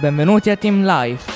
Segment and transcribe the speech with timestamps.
[0.00, 1.30] Benvenuti a Team Life.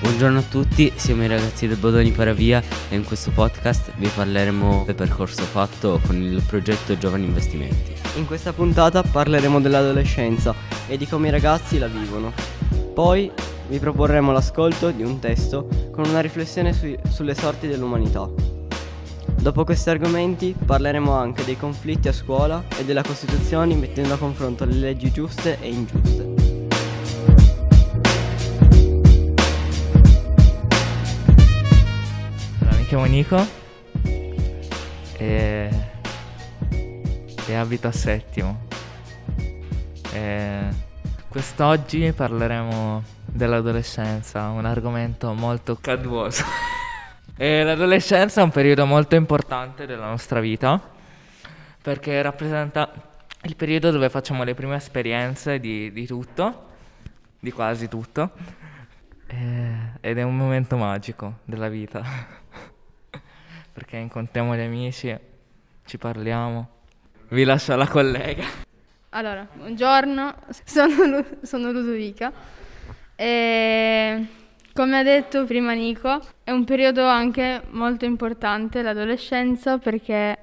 [0.00, 4.82] Buongiorno a tutti, siamo i ragazzi del Bodoni Paravia e in questo podcast vi parleremo
[4.86, 7.94] del percorso fatto con il progetto Giovani Investimenti.
[8.16, 10.52] In questa puntata parleremo dell'adolescenza
[10.88, 12.32] e di come i ragazzi la vivono.
[12.92, 13.30] Poi
[13.68, 18.26] vi proporremo l'ascolto di un testo con una riflessione sui- sulle sorti dell'umanità.
[19.38, 24.64] Dopo questi argomenti parleremo anche dei conflitti a scuola e della Costituzione mettendo a confronto
[24.64, 26.22] le leggi giuste e ingiuste.
[32.60, 33.46] Allora, mi chiamo Nico
[35.18, 35.70] e,
[37.46, 38.58] e abito a settimo.
[40.14, 40.60] E
[41.28, 46.44] quest'oggi parleremo dell'adolescenza, un argomento molto caduoso.
[47.36, 50.80] e l'adolescenza è un periodo molto importante della nostra vita
[51.82, 52.92] perché rappresenta
[53.42, 56.66] il periodo dove facciamo le prime esperienze di, di tutto,
[57.38, 58.32] di quasi tutto.
[59.26, 62.04] Eh, ed è un momento magico della vita
[63.72, 65.16] perché incontriamo gli amici,
[65.84, 66.68] ci parliamo.
[67.28, 68.44] Vi lascio alla collega.
[69.10, 70.34] Allora, buongiorno,
[70.64, 72.32] sono, Lu- sono Ludovica
[73.20, 74.26] e
[74.72, 80.38] come ha detto prima Nico è un periodo anche molto importante l'adolescenza perché,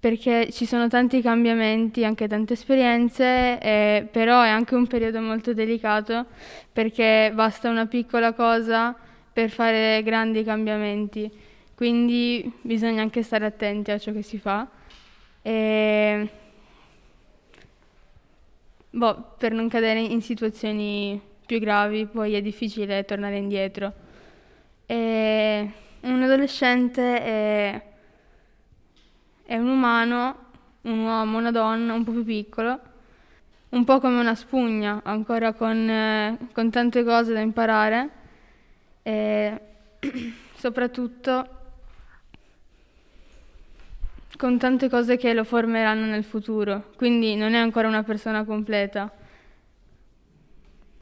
[0.00, 5.52] perché ci sono tanti cambiamenti, anche tante esperienze, e- però è anche un periodo molto
[5.52, 6.24] delicato
[6.72, 8.96] perché basta una piccola cosa
[9.30, 11.30] per fare grandi cambiamenti,
[11.74, 14.66] quindi bisogna anche stare attenti a ciò che si fa.
[15.42, 16.28] E
[18.94, 23.92] Boh, per non cadere in situazioni più gravi, poi è difficile tornare indietro.
[24.86, 25.70] E
[26.00, 27.82] un adolescente è,
[29.44, 30.36] è un umano,
[30.82, 32.80] un uomo, una donna, un po' più piccolo,
[33.70, 38.10] un po' come una spugna, ancora con, con tante cose da imparare
[39.02, 39.60] e
[40.56, 41.48] soprattutto
[44.36, 49.10] con tante cose che lo formeranno nel futuro, quindi non è ancora una persona completa.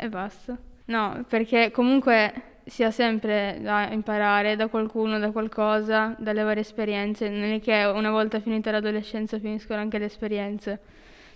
[0.02, 0.56] E basta.
[0.86, 7.28] No, perché comunque si ha sempre da imparare da qualcuno, da qualcosa, dalle varie esperienze.
[7.28, 10.80] Non è che una volta finita l'adolescenza finiscono anche le esperienze.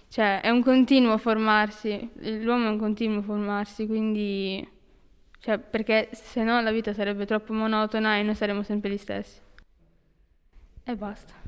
[0.09, 2.09] Cioè, è un continuo formarsi,
[2.41, 4.67] l'uomo è un continuo formarsi, quindi...
[5.41, 9.41] Cioè, perché se no la vita sarebbe troppo monotona e noi saremmo sempre gli stessi.
[10.85, 11.44] E basta.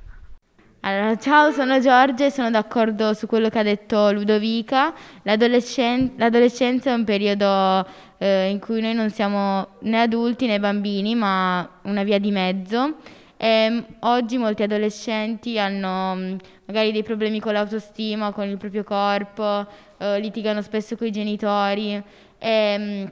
[0.87, 4.95] Allora, ciao, sono Giorgia e sono d'accordo su quello che ha detto Ludovica.
[5.23, 7.85] L'adolescen- l'adolescenza è un periodo
[8.19, 12.99] eh, in cui noi non siamo né adulti né bambini, ma una via di mezzo.
[13.37, 16.37] E, mm, oggi molti adolescenti hanno mm,
[16.67, 19.67] magari dei problemi con l'autostima, con il proprio corpo,
[19.99, 22.01] eh, litigano spesso con i genitori
[22.39, 23.07] e, mm,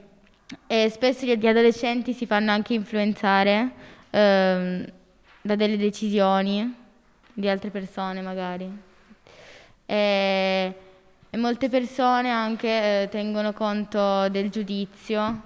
[0.67, 3.69] e spesso gli adolescenti si fanno anche influenzare
[4.11, 4.85] ehm,
[5.41, 6.83] da delle decisioni
[7.35, 8.67] di altre persone magari.
[9.85, 10.73] E,
[11.29, 15.41] e molte persone anche eh, tengono conto del giudizio,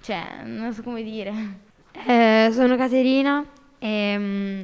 [0.00, 1.68] cioè non so come dire.
[1.92, 3.44] Eh, sono Caterina
[3.78, 4.62] e mm,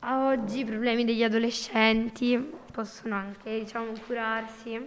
[0.00, 4.80] a oggi i problemi degli adolescenti possono anche, diciamo, curarsi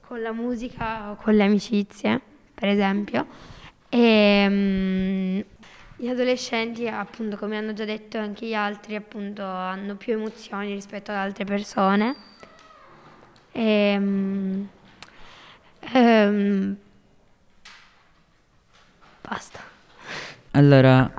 [0.00, 2.20] con la musica o con le amicizie,
[2.54, 3.26] per esempio.
[3.88, 5.40] E mm,
[6.00, 11.10] gli adolescenti, appunto, come hanno già detto anche gli altri, appunto, hanno più emozioni rispetto
[11.10, 12.14] ad altre persone.
[13.50, 14.62] E, mm,
[15.92, 16.76] ehm,
[19.22, 19.60] basta.
[20.52, 21.12] Allora,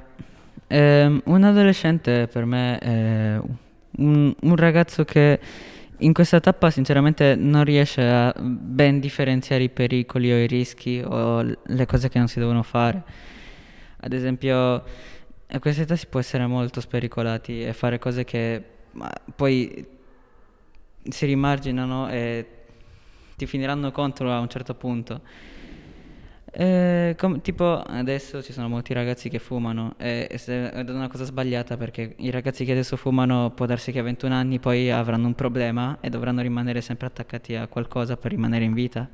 [0.67, 3.39] ehm, un adolescente per me è
[3.97, 5.39] un, un ragazzo che
[5.97, 11.41] in questa tappa sinceramente non riesce a ben differenziare i pericoli o i rischi o
[11.41, 13.03] le cose che non si devono fare.
[14.01, 14.83] Ad esempio,
[15.51, 18.63] a questa età si può essere molto spericolati e fare cose che
[19.35, 19.87] poi
[21.07, 22.45] si rimarginano e
[23.35, 25.21] ti finiranno contro a un certo punto.
[26.51, 30.41] Eh, com- tipo adesso ci sono molti ragazzi che fumano e, e
[30.73, 34.03] ed è una cosa sbagliata perché i ragazzi che adesso fumano può darsi che a
[34.03, 38.65] 21 anni poi avranno un problema e dovranno rimanere sempre attaccati a qualcosa per rimanere
[38.65, 39.07] in vita.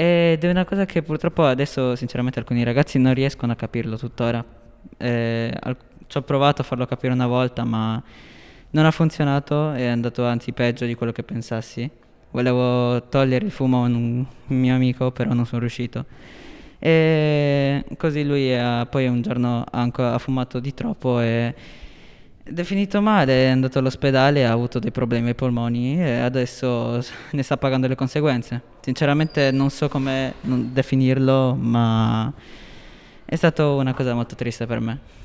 [0.00, 4.44] Ed è una cosa che purtroppo adesso sinceramente alcuni ragazzi non riescono a capirlo tuttora.
[4.96, 8.00] Eh, al- ci ho provato a farlo capire una volta ma
[8.70, 11.90] non ha funzionato, è andato anzi peggio di quello che pensassi.
[12.30, 16.04] Volevo togliere il fumo a un mio amico, però non sono riuscito.
[16.78, 21.52] E così lui ha, poi un giorno anche, ha fumato di troppo e
[22.54, 27.02] è finito male, è andato all'ospedale, ha avuto dei problemi ai polmoni e adesso
[27.32, 28.62] ne sta pagando le conseguenze.
[28.80, 32.32] Sinceramente non so come definirlo, ma
[33.24, 35.16] è stata una cosa molto triste per me.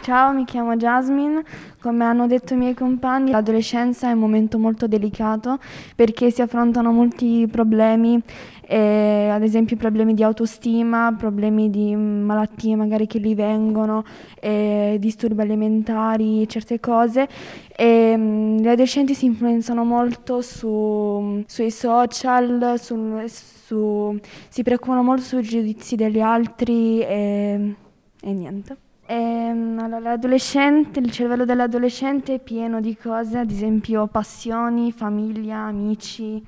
[0.00, 1.44] Ciao, mi chiamo Jasmine.
[1.80, 5.58] Come hanno detto i miei compagni, l'adolescenza è un momento molto delicato
[5.94, 8.22] perché si affrontano molti problemi,
[8.70, 14.04] eh, ad esempio problemi di autostima, problemi di malattie magari che li vengono,
[14.40, 17.26] eh, disturbi alimentari, certe cose.
[17.74, 24.18] E, mh, mm, gli adolescenti si influenzano molto su, sui social, su, su,
[24.48, 27.74] si preoccupano molto sui giudizi degli altri e,
[28.20, 28.76] e niente.
[29.06, 36.44] Ehm, allora, l'adolescente, il cervello dell'adolescente è pieno di cose, ad esempio passioni, famiglia, amici,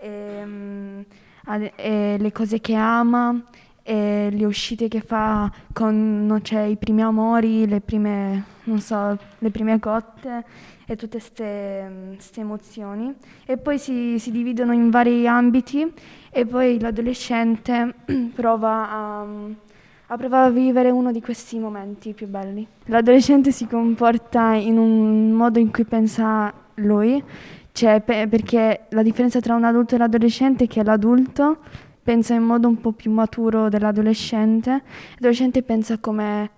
[0.00, 3.40] ehm, ad, eh, le cose che ama,
[3.82, 8.44] eh, le uscite che fa con cioè, i primi amori, le prime,
[8.78, 10.44] so, le prime cotte
[10.86, 13.14] e tutte queste emozioni.
[13.44, 15.92] E poi si, si dividono in vari ambiti
[16.30, 17.94] e poi l'adolescente
[18.34, 19.26] prova a
[20.08, 22.66] a provare a vivere uno di questi momenti più belli.
[22.84, 27.22] L'adolescente si comporta in un modo in cui pensa lui,
[27.76, 31.58] cioè pe- perché la differenza tra un adulto e l'adolescente è che l'adulto
[32.02, 34.82] pensa in modo un po' più maturo dell'adolescente,
[35.16, 36.50] l'adolescente pensa come,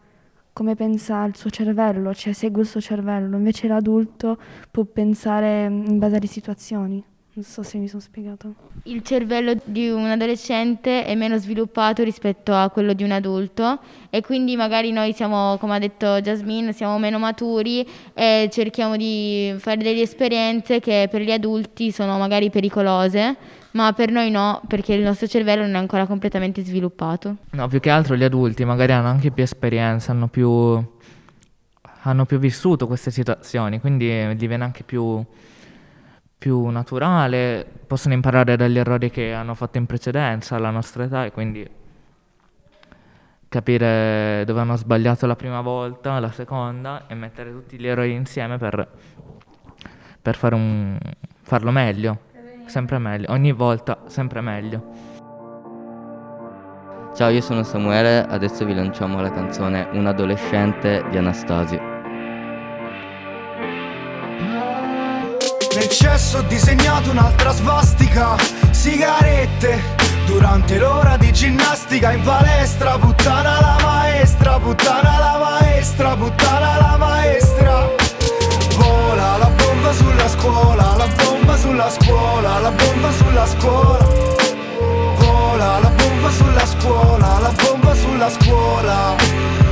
[0.52, 4.38] come pensa il suo cervello, cioè segue il suo cervello, invece l'adulto
[4.70, 7.04] può pensare in base alle situazioni.
[7.38, 8.52] Non so se mi sono spiegato.
[8.82, 13.78] Il cervello di un adolescente è meno sviluppato rispetto a quello di un adulto
[14.10, 19.54] e quindi magari noi siamo, come ha detto Jasmine, siamo meno maturi e cerchiamo di
[19.58, 23.36] fare delle esperienze che per gli adulti sono magari pericolose,
[23.70, 27.36] ma per noi no, perché il nostro cervello non è ancora completamente sviluppato.
[27.50, 30.50] No, più che altro gli adulti magari hanno anche più esperienza, hanno più,
[32.02, 35.24] hanno più vissuto queste situazioni, quindi gli viene anche più
[36.38, 41.32] più naturale, possono imparare dagli errori che hanno fatto in precedenza alla nostra età e
[41.32, 41.68] quindi
[43.48, 48.56] capire dove hanno sbagliato la prima volta, la seconda e mettere tutti gli errori insieme
[48.56, 48.88] per,
[50.22, 50.96] per fare un,
[51.42, 52.18] farlo meglio,
[52.66, 55.16] sempre meglio, ogni volta sempre meglio.
[57.14, 61.97] Ciao, io sono Samuele, adesso vi lanciamo la canzone Un adolescente di Anastasio.
[66.00, 68.36] Nel cesso ho disegnato un'altra svastica.
[68.70, 69.82] Sigarette
[70.26, 77.88] Durante l'ora di ginnastica in palestra Puttana la maestra, puttana la maestra, puttana la maestra.
[78.76, 84.06] Vola la bomba sulla scuola, la bomba sulla scuola, la bomba sulla scuola.
[85.16, 89.67] Vola la bomba sulla scuola, la bomba sulla scuola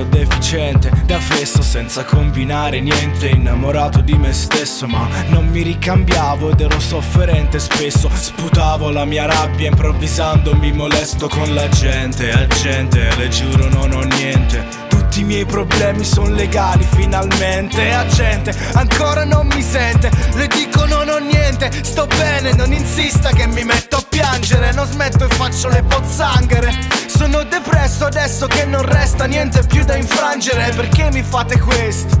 [0.00, 6.50] da deficiente, da fesso senza combinare niente Innamorato di me stesso ma non mi ricambiavo
[6.50, 13.08] ed ero sofferente spesso Sputavo la mia rabbia improvvisando mi molesto con la gente Agente,
[13.16, 14.89] le giuro non ho niente
[15.20, 21.08] tutti i miei problemi sono legali finalmente Agente, ancora non mi sente Le dico non
[21.08, 25.68] ho niente Sto bene, non insista che mi metto a piangere Non smetto e faccio
[25.68, 26.72] le pozzanghere
[27.06, 32.18] Sono depresso adesso che non resta niente più da infrangere Perché mi fate questo?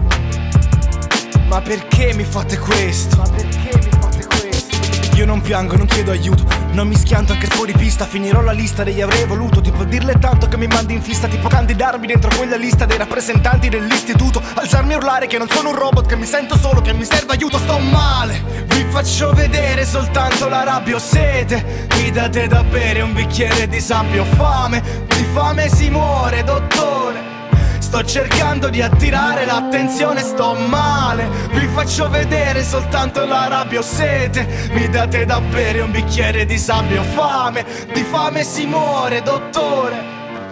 [1.46, 3.16] Ma perché mi fate questo?
[3.16, 5.16] Ma perché mi fate questo?
[5.16, 8.84] Io non piango, non chiedo aiuto Non mi schianto anche fuori pista Finirò la lista
[8.84, 9.60] degli avrei voluto.
[9.60, 13.68] Tipo dirle tanto che mi mandi in fista Tipo candidarmi dentro quella lista dei rappresentanti
[13.68, 14.42] dell'istituto.
[14.54, 17.32] Alzarmi e urlare che non sono un robot Che mi sento solo, che mi serve
[17.32, 17.58] aiuto.
[17.58, 20.96] Sto male Vi faccio vedere soltanto la rabbia.
[20.96, 24.22] O sete Mi date da bere un bicchiere di sabbia?
[24.22, 26.69] O fame Di fame si muore, dottore
[27.90, 31.28] Sto cercando di attirare l'attenzione, sto male.
[31.50, 34.70] Vi faccio vedere soltanto la rabbia o sete.
[34.70, 37.66] Mi date da bere un bicchiere di sabbia o fame?
[37.92, 40.04] Di fame si muore, dottore.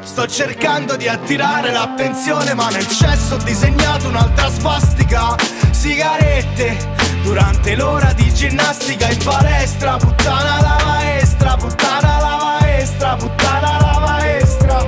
[0.03, 5.37] Sto cercando di attirare l'attenzione ma nel cesso ho disegnato un'altra svastica.
[5.71, 6.77] Sigarette
[7.23, 9.97] durante l'ora di ginnastica in palestra.
[9.97, 14.87] Puttana la maestra, puttana la maestra, puttana la maestra.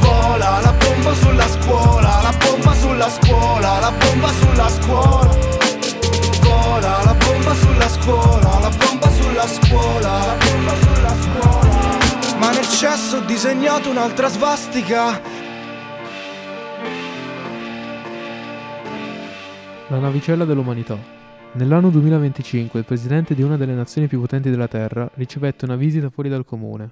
[0.00, 5.38] Vola la bomba sulla scuola, la bomba sulla scuola, la bomba sulla scuola.
[6.42, 12.38] Vola la bomba sulla scuola, la bomba sulla scuola, la bomba sulla scuola.
[12.38, 15.20] Ma nel cesso ho disegnato un'altra svastica.
[19.88, 20.96] La navicella dell'umanità
[21.52, 26.10] Nell'anno 2025 il presidente di una delle nazioni più potenti della Terra ricevette una visita
[26.10, 26.90] fuori dal comune.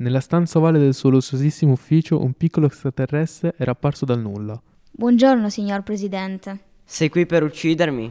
[0.00, 4.58] Nella stanza ovale del suo lussuosissimo ufficio un piccolo extraterrestre era apparso dal nulla.
[4.90, 6.58] Buongiorno, signor Presidente.
[6.84, 8.10] Sei qui per uccidermi?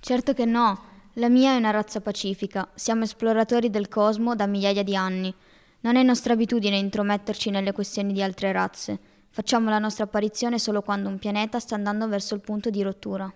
[0.00, 0.78] Certo che no.
[1.14, 2.68] La mia è una razza pacifica.
[2.74, 5.34] Siamo esploratori del cosmo da migliaia di anni.
[5.80, 8.98] Non è nostra abitudine intrometterci nelle questioni di altre razze.
[9.30, 13.32] Facciamo la nostra apparizione solo quando un pianeta sta andando verso il punto di rottura.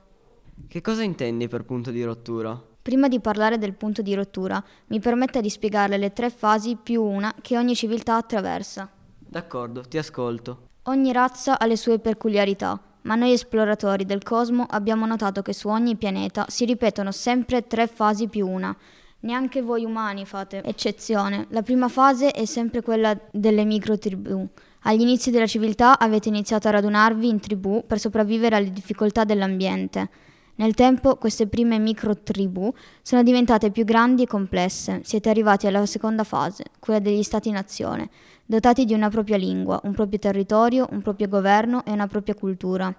[0.68, 2.73] Che cosa intendi per punto di rottura?
[2.84, 7.02] Prima di parlare del punto di rottura, mi permetta di spiegarle le tre fasi più
[7.02, 8.90] una che ogni civiltà attraversa.
[9.16, 10.68] D'accordo, ti ascolto.
[10.82, 15.68] Ogni razza ha le sue peculiarità, ma noi esploratori del cosmo abbiamo notato che su
[15.68, 18.76] ogni pianeta si ripetono sempre tre fasi più una.
[19.20, 21.46] Neanche voi umani fate eccezione.
[21.52, 24.46] La prima fase è sempre quella delle micro tribù.
[24.80, 30.10] Agli inizi della civiltà avete iniziato a radunarvi in tribù per sopravvivere alle difficoltà dell'ambiente.
[30.56, 35.00] Nel tempo queste prime micro tribù sono diventate più grandi e complesse.
[35.02, 38.08] Siete arrivati alla seconda fase, quella degli stati-nazione,
[38.46, 42.94] dotati di una propria lingua, un proprio territorio, un proprio governo e una propria cultura.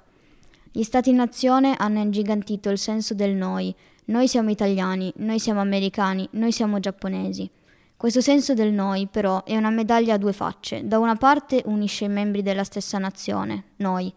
[0.69, 3.73] Gli stati-nazione hanno ingigantito il senso del noi.
[4.07, 7.49] Noi siamo italiani, noi siamo americani, noi siamo giapponesi.
[7.95, 10.85] Questo senso del noi, però, è una medaglia a due facce.
[10.85, 14.13] Da una parte unisce i membri della stessa nazione, noi,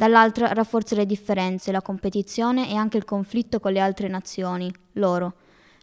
[0.00, 5.34] dall'altra rafforza le differenze, la competizione e anche il conflitto con le altre nazioni, loro.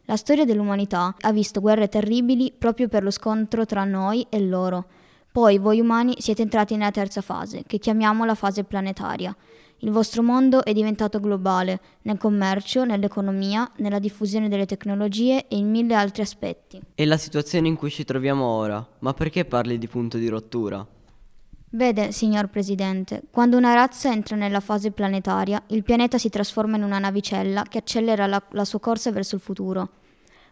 [0.06, 4.86] La storia dell'umanità ha visto guerre terribili proprio per lo scontro tra noi e loro.
[5.32, 9.36] Poi voi umani siete entrati nella terza fase, che chiamiamo la fase planetaria.
[9.82, 15.70] Il vostro mondo è diventato globale, nel commercio, nell'economia, nella diffusione delle tecnologie e in
[15.70, 16.82] mille altri aspetti.
[16.96, 20.84] È la situazione in cui ci troviamo ora, ma perché parli di punto di rottura?
[21.70, 26.84] Vede, signor Presidente, quando una razza entra nella fase planetaria, il pianeta si trasforma in
[26.84, 29.90] una navicella che accelera la, la sua corsa verso il futuro.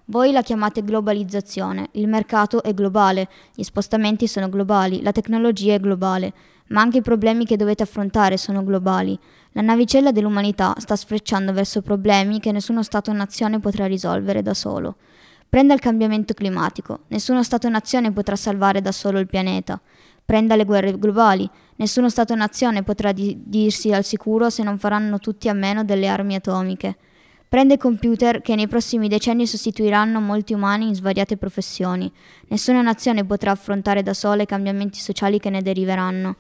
[0.08, 5.80] Voi la chiamate globalizzazione, il mercato è globale, gli spostamenti sono globali, la tecnologia è
[5.80, 6.34] globale,
[6.68, 9.18] ma anche i problemi che dovete affrontare sono globali.
[9.54, 14.54] La navicella dell'umanità sta sfrecciando verso problemi che nessuno Stato o nazione potrà risolvere da
[14.54, 14.98] solo.
[15.48, 19.80] Prenda il cambiamento climatico, nessuno Stato o nazione potrà salvare da solo il pianeta.
[20.25, 21.48] Prenda le guerre globali.
[21.75, 25.84] Nessuno Stato o nazione potrà di- dirsi al sicuro se non faranno tutti a meno
[25.84, 26.98] delle armi atomiche.
[27.48, 32.12] Prende computer che nei prossimi decenni sostituiranno molti umani in svariate professioni.
[32.48, 36.38] Nessuna nazione potrà affrontare da sola i cambiamenti sociali che ne deriveranno.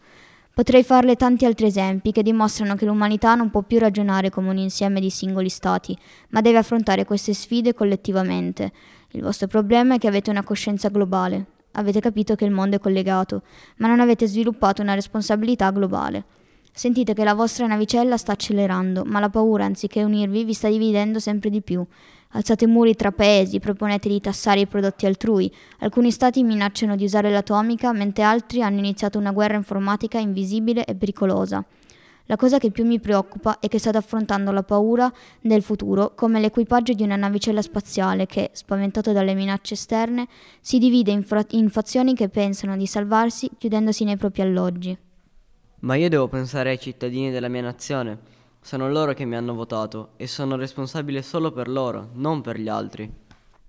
[0.53, 4.57] Potrei farle tanti altri esempi che dimostrano che l'umanità non può più ragionare come un
[4.57, 5.95] insieme di singoli stati,
[6.29, 8.71] ma deve affrontare queste sfide collettivamente.
[9.11, 11.54] Il vostro problema è che avete una coscienza globale.
[11.77, 13.41] Avete capito che il mondo è collegato,
[13.77, 16.23] ma non avete sviluppato una responsabilità globale.
[16.71, 21.19] Sentite che la vostra navicella sta accelerando, ma la paura, anziché unirvi, vi sta dividendo
[21.19, 21.85] sempre di più.
[22.31, 25.49] Alzate muri tra paesi, proponete di tassare i prodotti altrui.
[25.79, 30.95] Alcuni stati minacciano di usare l'atomica, mentre altri hanno iniziato una guerra informatica invisibile e
[30.95, 31.63] pericolosa.
[32.27, 36.39] La cosa che più mi preoccupa è che state affrontando la paura del futuro come
[36.39, 40.27] l'equipaggio di una navicella spaziale che, spaventato dalle minacce esterne,
[40.59, 44.97] si divide in, fra- in fazioni che pensano di salvarsi chiudendosi nei propri alloggi.
[45.81, 48.17] Ma io devo pensare ai cittadini della mia nazione.
[48.59, 52.67] Sono loro che mi hanno votato e sono responsabile solo per loro, non per gli
[52.67, 53.24] altri.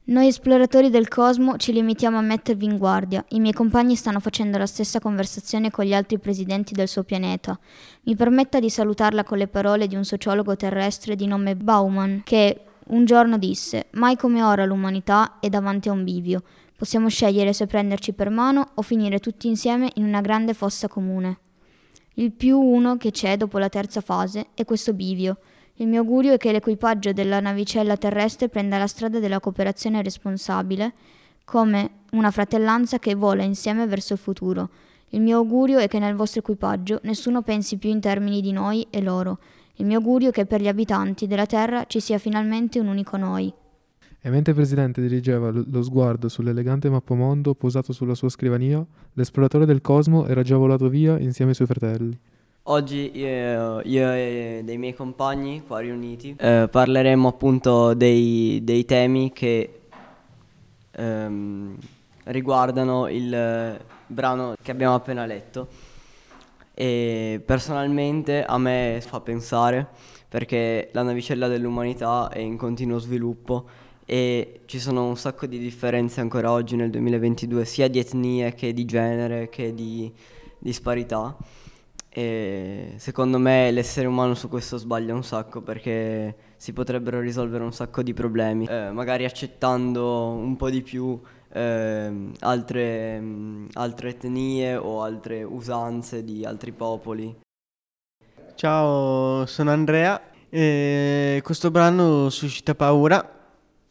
[0.08, 3.24] Noi esploratori del cosmo ci limitiamo a mettervi in guardia.
[3.30, 7.58] I miei compagni stanno facendo la stessa conversazione con gli altri presidenti del suo pianeta.
[8.02, 12.60] Mi permetta di salutarla con le parole di un sociologo terrestre di nome Bauman, che
[12.86, 16.44] un giorno disse: Mai come ora l'umanità è davanti a un bivio.
[16.76, 21.38] Possiamo scegliere se prenderci per mano o finire tutti insieme in una grande fossa comune.
[22.14, 25.38] Il più uno che c'è dopo la terza fase è questo bivio.
[25.78, 30.94] Il mio augurio è che l'equipaggio della navicella terrestre prenda la strada della cooperazione responsabile,
[31.44, 34.70] come una fratellanza che vola insieme verso il futuro.
[35.10, 38.86] Il mio augurio è che nel vostro equipaggio nessuno pensi più in termini di noi
[38.88, 39.38] e loro.
[39.74, 43.18] Il mio augurio è che per gli abitanti della Terra ci sia finalmente un unico
[43.18, 43.52] noi.
[44.18, 49.82] E mentre il presidente dirigeva lo sguardo sull'elegante mappamondo posato sulla sua scrivania, l'esploratore del
[49.82, 52.18] cosmo era già volato via insieme ai suoi fratelli.
[52.68, 59.32] Oggi io, io e dei miei compagni qua riuniti eh, parleremo appunto dei, dei temi
[59.32, 59.82] che
[60.90, 61.76] ehm,
[62.24, 65.68] riguardano il eh, brano che abbiamo appena letto.
[66.74, 69.86] E personalmente a me fa pensare
[70.28, 73.64] perché la navicella dell'umanità è in continuo sviluppo
[74.04, 78.72] e ci sono un sacco di differenze ancora oggi nel 2022 sia di etnie che
[78.72, 80.12] di genere che di
[80.58, 81.36] disparità
[82.18, 87.74] e secondo me l'essere umano su questo sbaglia un sacco perché si potrebbero risolvere un
[87.74, 91.20] sacco di problemi, eh, magari accettando un po' di più
[91.52, 97.38] eh, altre, mh, altre etnie o altre usanze di altri popoli.
[98.54, 100.18] Ciao, sono Andrea.
[100.48, 103.30] E questo brano suscita paura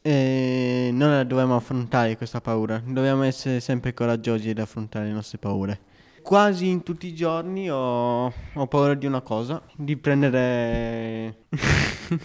[0.01, 5.38] e non la dobbiamo affrontare questa paura, dobbiamo essere sempre coraggiosi ad affrontare le nostre
[5.38, 5.94] paure.
[6.25, 11.44] Quasi in tutti i giorni ho, ho paura di una cosa, di prendere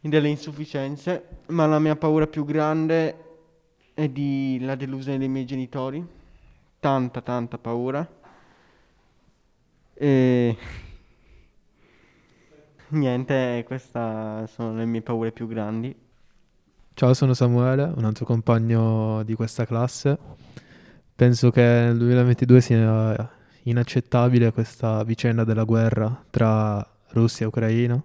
[0.00, 3.44] delle insufficienze, ma la mia paura più grande
[3.94, 6.04] è di la delusione dei miei genitori,
[6.80, 8.04] tanta tanta paura.
[9.94, 10.56] E
[12.88, 15.94] niente, queste sono le mie paure più grandi.
[16.94, 20.47] Ciao, sono Samuele, un altro compagno di questa classe.
[21.18, 23.30] Penso che nel 2022 sia
[23.64, 28.00] inaccettabile questa vicenda della guerra tra Russia e Ucraina.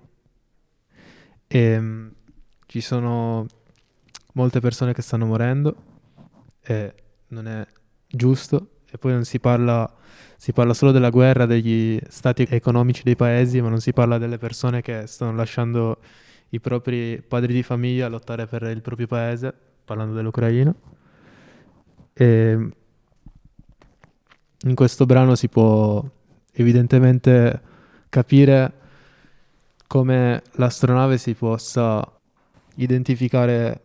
[1.45, 2.07] E mm,
[2.65, 3.45] ci sono
[4.33, 5.75] molte persone che stanno morendo
[6.63, 6.95] e
[7.27, 7.63] non è
[8.07, 8.77] giusto.
[8.89, 9.87] E poi non si parla,
[10.35, 14.39] si parla solo della guerra, degli stati economici dei paesi, ma non si parla delle
[14.39, 15.99] persone che stanno lasciando
[16.49, 19.53] i propri padri di famiglia a lottare per il proprio paese,
[19.85, 20.73] parlando dell'Ucraina.
[22.11, 22.69] E
[24.63, 26.03] in questo brano si può
[26.53, 27.61] evidentemente
[28.09, 28.73] capire
[29.87, 32.19] come l'astronave si possa
[32.75, 33.81] identificare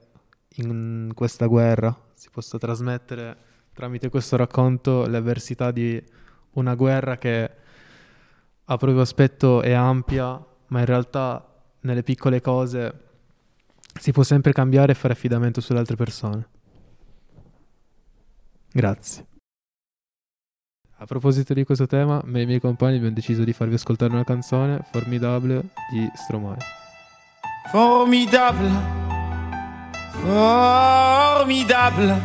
[0.57, 3.37] in questa guerra, si possa trasmettere
[3.73, 6.03] tramite questo racconto le avversità di
[6.53, 7.51] una guerra che
[8.65, 11.47] a proprio aspetto è ampia, ma in realtà
[11.81, 13.07] nelle piccole cose
[14.01, 16.49] si può sempre cambiare e fare affidamento sulle altre persone.
[18.73, 19.28] Grazie.
[21.01, 24.13] A proposito di questo tema, me e i miei compagni abbiamo deciso di farvi ascoltare
[24.13, 25.63] una canzone, Formidable,
[25.93, 26.57] di Stromae.
[27.71, 28.69] Formidable,
[30.25, 32.21] formidable.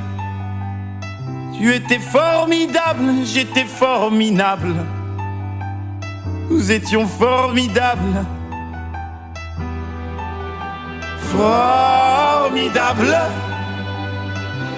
[1.56, 4.74] Tu étais formidable, j'étais formidable.
[6.50, 8.26] Nous étions formidables.
[11.32, 13.16] Formidable.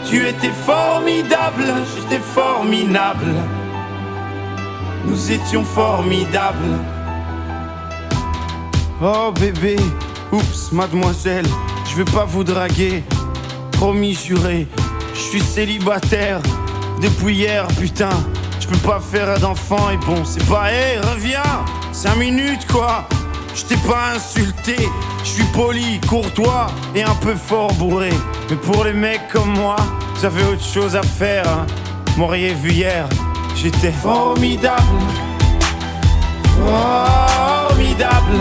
[0.06, 1.64] Tu étais formidable,
[1.96, 3.64] j'étais formidable.
[5.06, 6.80] Nous étions formidables.
[9.02, 9.76] Oh bébé,
[10.32, 11.46] oups, mademoiselle,
[11.90, 13.04] je vais pas vous draguer.
[13.74, 14.68] Promis juré,
[15.14, 16.40] je suis célibataire
[17.02, 18.10] depuis hier, putain.
[18.60, 23.08] Je peux pas faire d'enfant et bon, c'est pas, hé, reviens, 5 minutes quoi.
[23.54, 24.76] Je t'ai pas insulté,
[25.24, 28.10] je suis poli, courtois et un peu fort bourré.
[28.50, 29.76] Mais pour les mecs comme moi,
[30.16, 31.48] vous avez autre chose à faire.
[31.48, 31.66] Hein.
[32.18, 33.08] M'auriez vu hier,
[33.56, 35.00] j'étais formidable.
[36.58, 38.40] Formidable.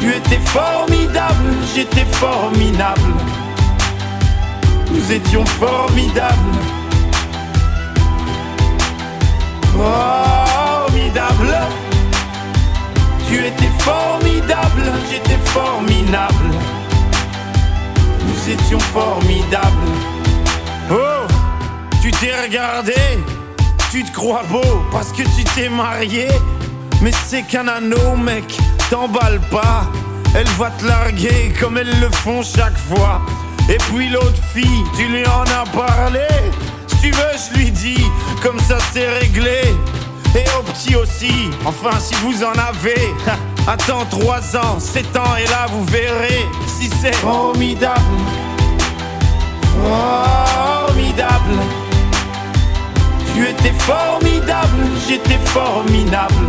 [0.00, 3.14] Tu étais formidable, j'étais formidable.
[4.90, 6.58] Nous étions formidables.
[9.76, 11.56] Formidable.
[13.28, 16.50] Tu étais formidable, j'étais formidable.
[18.26, 19.90] Nous étions formidables.
[20.90, 21.19] Oh,
[22.20, 22.94] t'es regardé,
[23.90, 26.28] tu te crois beau parce que tu t'es marié.
[27.00, 28.44] Mais c'est qu'un anneau, mec,
[28.90, 29.86] t'emballe pas.
[30.34, 33.22] Elle va te larguer comme elles le font chaque fois.
[33.70, 36.26] Et puis l'autre fille, tu lui en as parlé.
[36.88, 38.04] Si tu veux, je lui dis,
[38.42, 39.62] comme ça c'est réglé.
[40.34, 43.14] Et au petit aussi, enfin si vous en avez.
[43.66, 48.00] Attends 3 ans, 7 ans, et là vous verrez si c'est formidable.
[49.82, 51.89] Formidable.
[53.40, 56.46] Tu étais formidable, j'étais formidable.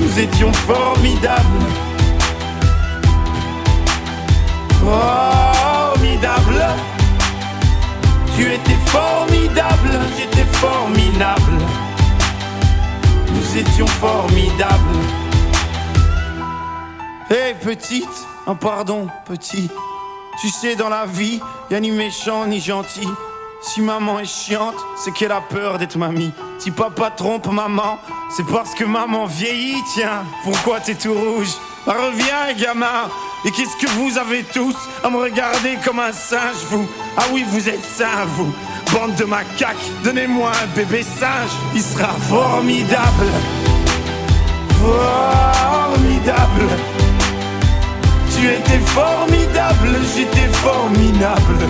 [0.00, 1.64] Nous étions formidables.
[4.80, 6.66] Formidable.
[8.36, 11.62] Tu étais formidable, j'étais formidable.
[13.30, 14.98] Nous étions formidables.
[17.30, 19.70] Hé petite, un pardon petit.
[20.40, 23.06] Tu sais dans la vie, y a ni méchant ni gentil.
[23.66, 26.32] Si maman est chiante, c'est qu'elle a peur d'être mamie.
[26.58, 27.98] Si papa trompe maman,
[28.36, 30.24] c'est parce que maman vieillit, tiens.
[30.44, 31.48] Pourquoi t'es tout rouge?
[31.86, 33.08] Bah, Reviens, gamin.
[33.46, 36.86] Et qu'est-ce que vous avez tous à me regarder comme un singe, vous?
[37.16, 38.52] Ah oui, vous êtes sains, vous.
[38.92, 41.50] Bande de macaques, donnez-moi un bébé singe.
[41.74, 43.28] Il sera formidable.
[44.78, 46.68] Formidable.
[48.36, 51.66] Tu étais formidable, j'étais formidable.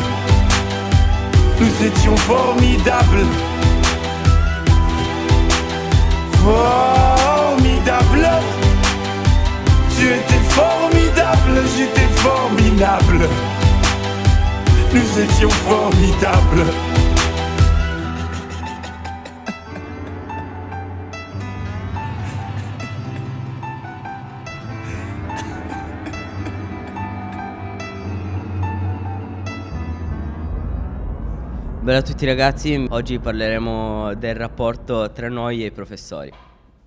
[1.61, 3.27] Nous étions formidables.
[6.45, 8.29] formidable.
[9.97, 13.29] Tu étais formidable, j'étais formidable.
[14.93, 17.04] Nous étions formidables.
[31.85, 36.33] Bella a tutti ragazzi, oggi parleremo del rapporto tra noi e i professori.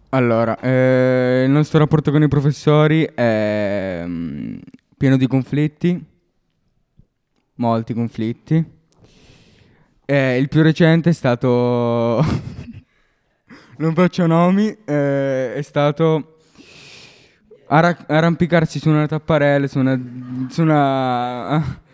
[0.09, 4.57] Allora, eh, il nostro rapporto con i professori è mm,
[4.97, 6.03] pieno di conflitti,
[7.57, 8.65] molti conflitti.
[10.03, 12.25] Eh, il più recente è stato,
[13.77, 16.39] non faccio nomi, eh, è stato
[17.67, 20.01] arra- arrampicarsi su una tapparella, su una...
[20.49, 21.85] Su una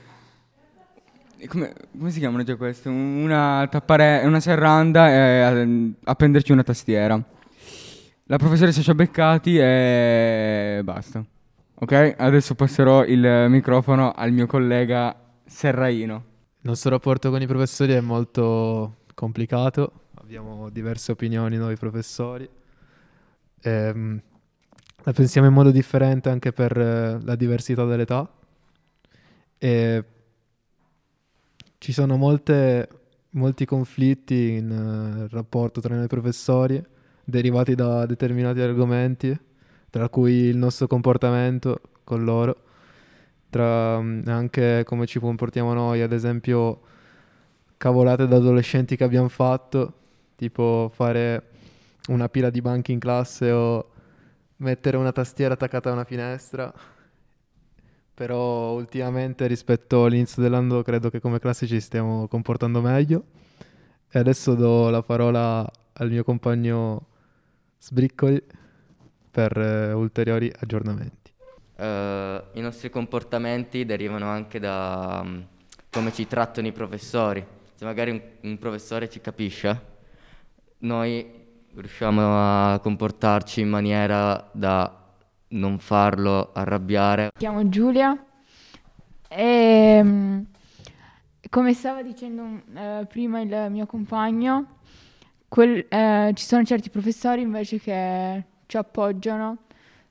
[1.48, 2.90] come, come si chiamano già queste?
[2.90, 7.22] Una tapparella, una serranda e appenderci una tastiera.
[8.26, 11.24] La professoressa ci ha beccati e basta.
[11.76, 16.24] Ok, adesso passerò il microfono al mio collega Serraino.
[16.62, 22.50] Il nostro rapporto con i professori è molto complicato, abbiamo diverse opinioni noi professori.
[23.62, 24.22] Ehm,
[25.04, 28.32] la pensiamo in modo differente anche per eh, la diversità dell'età.
[29.58, 30.04] E
[31.84, 32.88] ci sono molte,
[33.32, 36.82] molti conflitti in uh, rapporto tra noi professori
[37.22, 39.38] derivati da determinati argomenti,
[39.90, 42.56] tra cui il nostro comportamento con loro,
[43.50, 46.80] tra um, anche come ci comportiamo noi, ad esempio
[47.76, 49.94] cavolate da adolescenti che abbiamo fatto,
[50.38, 51.50] tipo fare
[52.08, 53.90] una pila di banchi in classe o
[54.58, 56.74] mettere una tastiera attaccata a una finestra
[58.14, 63.24] però ultimamente rispetto all'inizio dell'anno credo che come classe ci stiamo comportando meglio.
[64.10, 67.08] E adesso do la parola al mio compagno
[67.80, 68.42] Sbriccoli
[69.32, 71.32] per eh, ulteriori aggiornamenti.
[71.76, 75.46] Uh, I nostri comportamenti derivano anche da um,
[75.90, 77.44] come ci trattano i professori.
[77.74, 79.82] Se magari un, un professore ci capisce,
[80.80, 81.42] noi
[81.74, 85.03] riusciamo a comportarci in maniera da
[85.54, 87.24] non farlo arrabbiare.
[87.24, 88.26] Mi chiamo Giulia
[89.28, 90.42] e mm,
[91.50, 94.78] come stava dicendo eh, prima il mio compagno,
[95.48, 99.58] quel, eh, ci sono certi professori invece che ci appoggiano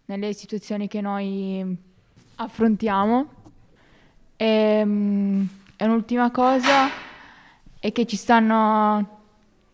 [0.06, 1.76] nelle situazioni che noi
[2.36, 3.40] affrontiamo.
[4.36, 6.88] E, um, e un'ultima cosa
[7.78, 9.20] è che ci stanno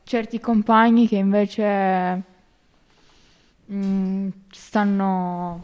[0.04, 2.24] certi compagni che invece
[3.70, 5.62] Mm, stanno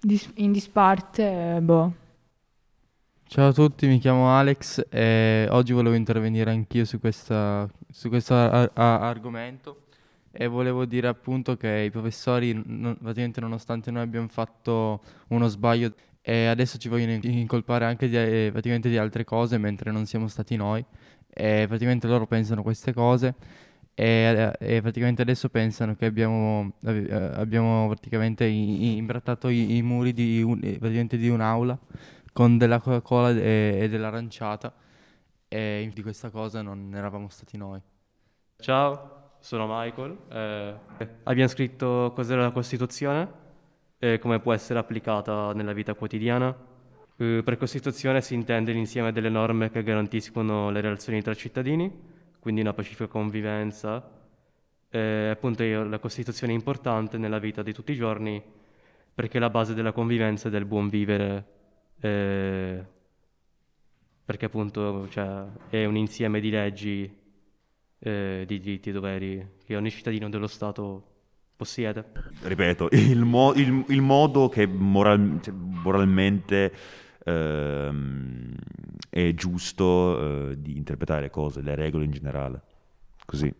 [0.00, 1.92] dis- in disparte, boh.
[3.26, 8.34] Ciao a tutti, mi chiamo Alex e oggi volevo intervenire anch'io su, questa, su questo
[8.34, 9.84] ar- ar- argomento
[10.32, 15.94] e volevo dire appunto che i professori, non, praticamente nonostante noi abbiamo fatto uno sbaglio
[16.20, 20.56] e adesso ci vogliono incolpare anche di, eh, di altre cose mentre non siamo stati
[20.56, 20.84] noi
[21.28, 23.34] e praticamente loro pensano queste cose
[24.00, 30.40] e, e, praticamente adesso pensano che abbiamo, eh, abbiamo praticamente imbrattato i, i muri di,
[30.40, 31.78] un, eh, di, un'aula
[32.32, 34.72] con della Coca-Cola e, e dell'aranciata
[35.46, 37.78] e di questa cosa non eravamo stati noi.
[38.56, 40.16] Ciao, sono Michael.
[40.30, 40.74] Eh,
[41.24, 43.28] abbiamo scritto cos'è la Costituzione
[43.98, 46.56] e come può essere applicata nella vita quotidiana.
[47.18, 52.62] Eh, per Costituzione si intende l'insieme delle norme che garantiscono le relazioni tra cittadini quindi
[52.62, 54.18] una pacifica convivenza.
[54.90, 58.42] Eh, appunto la Costituzione è importante nella vita di tutti i giorni
[59.14, 61.44] perché è la base della convivenza e del buon vivere,
[62.00, 62.84] eh,
[64.24, 67.18] perché appunto cioè, è un insieme di leggi,
[67.98, 71.04] eh, di diritti e doveri che ogni cittadino dello Stato
[71.54, 72.04] possiede.
[72.42, 76.72] Ripeto, il, mo- il, il modo che moral- cioè, moralmente
[77.24, 78.54] ehm,
[79.08, 82.62] è giusto eh, di interpretare le cose, le regole in generale.
[83.24, 83.52] Così.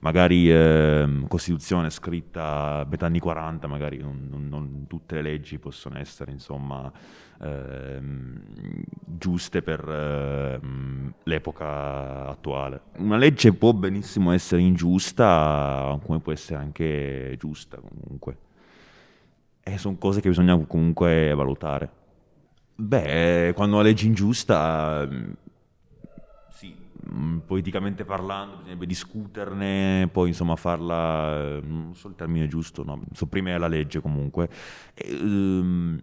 [0.00, 5.58] Magari eh, Costituzione scritta a metà anni 40, magari non, non, non, tutte le leggi
[5.58, 6.92] possono essere insomma
[7.40, 8.00] eh,
[9.04, 10.60] giuste per eh,
[11.22, 12.82] l'epoca attuale.
[12.98, 18.38] Una legge può benissimo essere ingiusta, come può essere anche giusta comunque.
[19.62, 22.04] E sono cose che bisogna comunque valutare.
[22.78, 25.32] Beh, quando una legge ingiusta, mm,
[26.50, 26.74] sì,
[27.10, 33.00] mm, politicamente parlando bisognerebbe discuterne, poi insomma farla, mm, non so il termine giusto, no?
[33.12, 34.50] sopprimere la legge comunque.
[34.94, 35.98] E, um,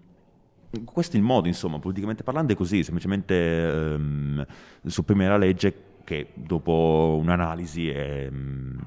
[0.83, 4.45] questo è il modo, insomma, politicamente parlando è così, semplicemente um,
[4.85, 8.79] sopprimere la legge che dopo un'analisi è, um,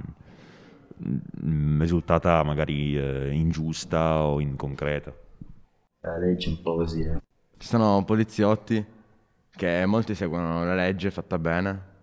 [1.79, 5.14] risultata magari eh, ingiusta o inconcreta.
[6.01, 7.26] La legge è un po' così, eh.
[7.59, 8.85] Ci sono poliziotti
[9.51, 11.95] che molti seguono la legge fatta bene,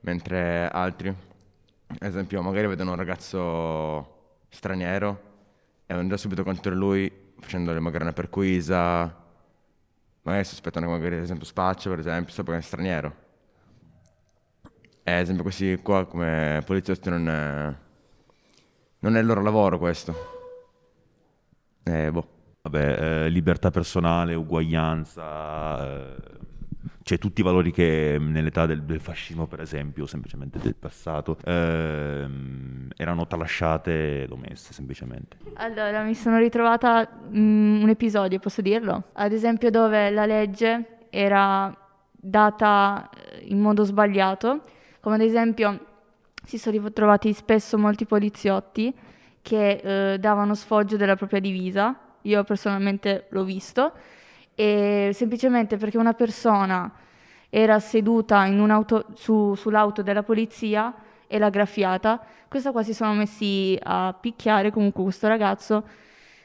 [0.00, 5.30] mentre altri, ad esempio, magari vedono un ragazzo straniero
[5.84, 9.14] e vanno già subito contro lui facendole magari una perquisa,
[10.22, 13.16] magari sospettano che magari ad esempio spaccia, per esempio, solo perché è straniero.
[15.02, 17.74] E ad esempio questi qua come poliziotti non è,
[19.00, 20.14] non è il loro lavoro questo.
[21.82, 22.31] E boh.
[22.64, 26.14] Vabbè, eh, libertà personale, uguaglianza, eh,
[27.02, 32.90] cioè tutti i valori che nell'età del, del fascismo, per esempio, semplicemente del passato, ehm,
[32.96, 35.38] erano tralasciate ed omesse semplicemente.
[35.54, 39.06] Allora, mi sono ritrovata mm, un episodio, posso dirlo?
[39.14, 41.76] Ad esempio dove la legge era
[42.12, 44.60] data eh, in modo sbagliato,
[45.00, 45.86] come ad esempio
[46.44, 48.94] si sono ritrovati spesso molti poliziotti
[49.42, 53.92] che eh, davano sfoggio della propria divisa, io personalmente l'ho visto,
[54.54, 56.92] e semplicemente perché una persona
[57.48, 60.94] era seduta in un'auto, su, sull'auto della polizia
[61.26, 65.84] e l'ha graffiata, questa qua si sono messi a picchiare comunque questo ragazzo.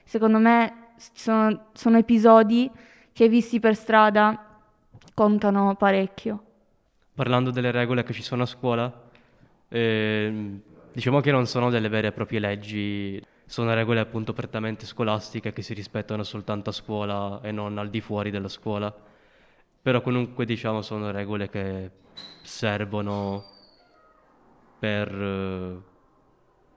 [0.04, 2.72] Secondo me sono, sono episodi
[3.12, 4.62] che visti per strada
[5.14, 6.44] contano parecchio.
[7.14, 8.92] Parlando delle regole che ci sono a scuola,
[9.70, 10.62] ehm,
[10.94, 15.62] diciamo che non sono delle vere e proprie leggi, sono regole appunto prettamente scolastiche che
[15.62, 18.94] si rispettano soltanto a scuola e non al di fuori della scuola.
[19.82, 21.92] Però comunque diciamo sono regole che
[22.44, 23.46] servono
[24.80, 25.82] per eh,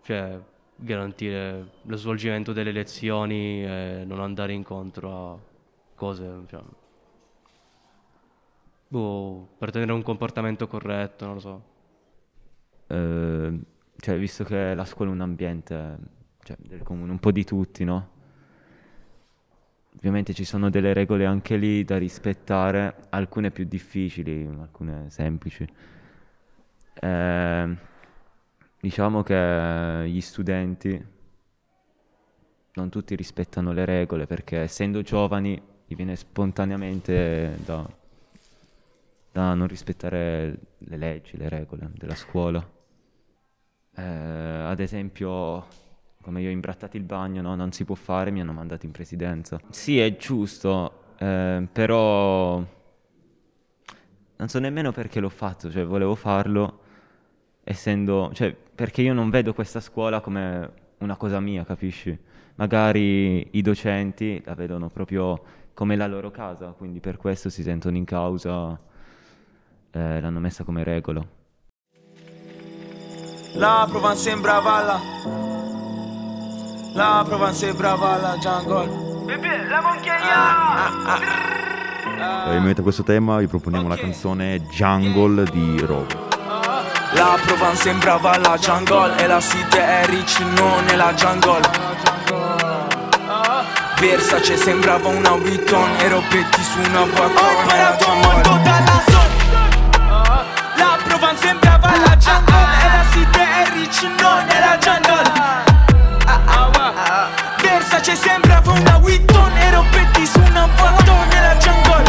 [0.02, 0.40] cioè,
[0.76, 5.38] garantire lo svolgimento delle lezioni e non andare incontro a
[5.96, 6.62] cose cioè,
[8.88, 11.62] boh, per tenere un comportamento corretto, non lo so.
[12.86, 13.60] Eh,
[13.96, 15.98] cioè, visto che la scuola è un ambiente
[16.50, 18.18] cioè, del comune, un po' di tutti, no?
[19.96, 25.68] Ovviamente ci sono delle regole anche lì da rispettare, alcune più difficili, alcune semplici.
[26.94, 27.76] Eh,
[28.80, 31.06] diciamo che gli studenti
[32.72, 37.88] non tutti rispettano le regole perché essendo giovani gli viene spontaneamente da,
[39.32, 42.78] da non rispettare le leggi, le regole della scuola.
[43.96, 45.66] Eh, ad esempio,
[46.22, 47.54] come io ho imbrattato il bagno, no?
[47.54, 49.58] non si può fare, mi hanno mandato in presidenza.
[49.70, 52.62] Sì, è giusto, eh, però
[54.36, 56.80] non so nemmeno perché l'ho fatto, cioè volevo farlo
[57.62, 62.18] essendo, cioè perché io non vedo questa scuola come una cosa mia, capisci?
[62.56, 67.96] Magari i docenti la vedono proprio come la loro casa, quindi per questo si sentono
[67.96, 68.78] in causa,
[69.90, 71.26] eh, l'hanno messa come regola.
[73.54, 75.49] La Provence sembra valla
[76.92, 78.88] La Provence sembra valla jungle.
[79.24, 79.80] Bébé, la
[82.50, 86.28] Eh, in merito a questo tema vi proponiamo la canzone Jungle di Robo.
[87.12, 89.16] La Provence sembrava la jungle.
[89.16, 91.60] E la city è rich, non è la jungle.
[93.98, 95.90] Versace sembrava una Vuitton.
[95.98, 97.36] Ero petti su una Vuitton.
[97.36, 99.28] Ho imparato molto dalla zona.
[100.76, 102.54] La Provence sembrava la jungle.
[102.82, 104.39] E la city è rich, non
[108.10, 112.08] Versace sembrava una Vuitton Ero petti su una Vuitton nella jungle.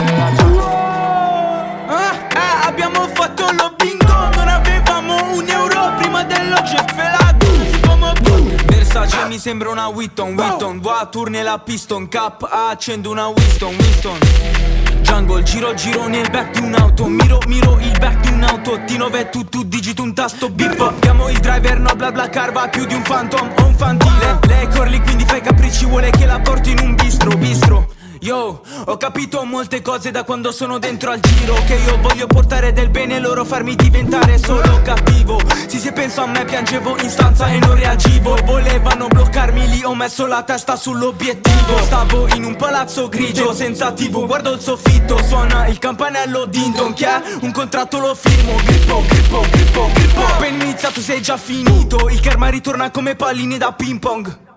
[1.87, 7.47] Ah, ah, abbiamo fatto lo bingo Non avevamo un euro prima dello ceffelato
[7.85, 10.79] Come tu Versace mi sembra una Witton Witton.
[10.79, 12.07] Voiture nella piston?
[12.07, 14.80] Cap accendo una Winston Winston
[15.11, 19.43] Jungle, giro giro nel back di un'auto Miro miro il back di un'auto T9 tu
[19.43, 23.01] tu digito un tasto bip Chiamo il driver no bla bla carva più di un
[23.01, 24.39] phantom o un fantile.
[24.47, 27.87] Lei corli quindi fai capricci vuole che la porti in un bistro bistro
[28.23, 32.71] Yo, ho capito molte cose da quando sono dentro al giro Che io voglio portare
[32.71, 35.39] del bene e loro farmi diventare solo cattivo.
[35.65, 38.35] Sì se penso a me piangevo in stanza e non reagivo.
[38.45, 41.79] Volevano bloccarmi lì, ho messo la testa sull'obiettivo.
[41.81, 46.93] Stavo in un palazzo grigio senza tv Guardo il soffitto, suona il campanello din don
[46.93, 50.25] Che è un contratto lo firmo Grippo, grippo, grippo, grippo.
[50.27, 52.07] Appena iniziato sei già finito.
[52.07, 54.49] Il karma ritorna come palline da ping pong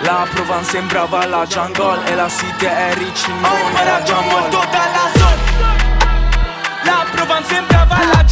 [0.00, 3.50] la Provence sembrava la jungle E la city è rich, non
[4.04, 4.40] jungle.
[4.40, 5.36] molto dalla zona.
[6.82, 8.27] La Provence sembrava la jungle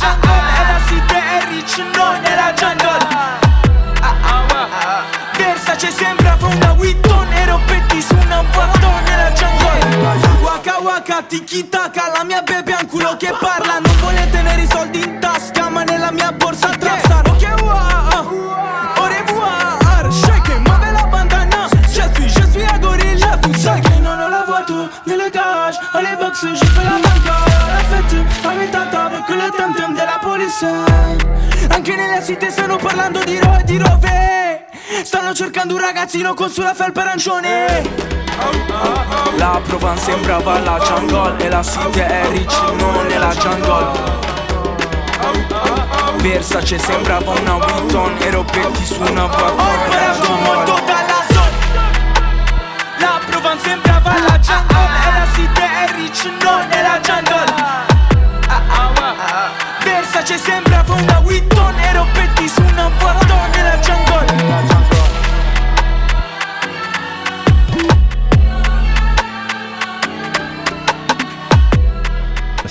[35.57, 37.83] cercando un ragazzino con sulla felpa arancione.
[39.37, 44.25] La Provence sembrava la jungle E la City è rich, non è la jungle.
[46.19, 51.51] Versace sembrava una Witton Ero petti su una balcone Ho imparato molto dalla zona
[52.99, 57.55] La Provence sembrava la jungle E la City è rich, non è la jungle.
[59.83, 60.66] Versace sembrava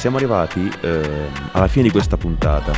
[0.06, 2.74] Siamo arrivati eh, alla fine di questa puntata.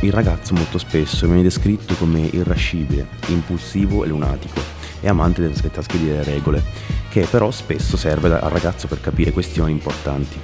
[0.00, 4.60] Il ragazzo molto spesso viene descritto come irascibile, impulsivo e lunatico
[5.00, 6.62] e amante delle svettasche delle regole,
[7.08, 10.38] che però spesso serve al ragazzo per capire questioni importanti.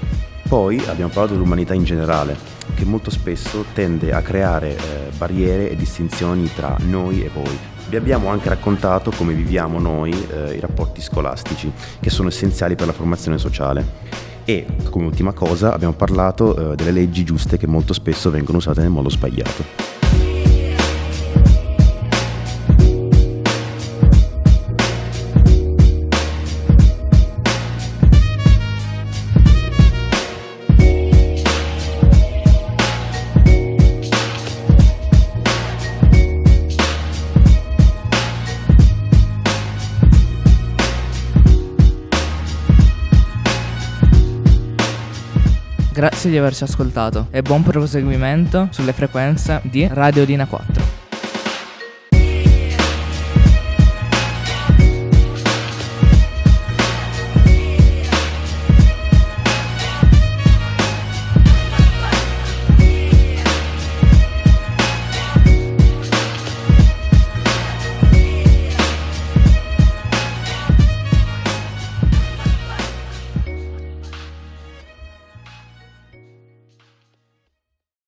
[0.48, 2.36] Poi abbiamo parlato dell'umanità in generale,
[2.74, 7.58] che molto spesso tende a creare eh, barriere e distinzioni tra noi e voi.
[7.88, 12.86] Vi abbiamo anche raccontato come viviamo noi eh, i rapporti scolastici, che sono essenziali per
[12.86, 14.22] la formazione sociale.
[14.44, 18.80] E come ultima cosa abbiamo parlato eh, delle leggi giuste che molto spesso vengono usate
[18.80, 20.03] nel modo sbagliato.
[46.34, 50.83] Di averci ascoltato e buon proseguimento sulle frequenze di Radio Dina 4.